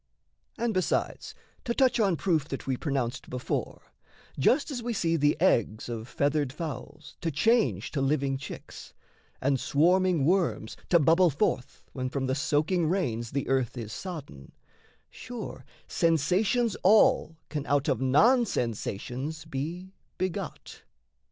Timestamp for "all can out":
16.81-17.87